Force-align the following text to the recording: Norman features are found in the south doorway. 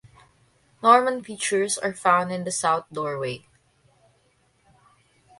Norman 0.81 1.23
features 1.23 1.77
are 1.77 1.93
found 1.93 2.31
in 2.31 2.43
the 2.43 2.51
south 2.51 2.85
doorway. 2.91 3.45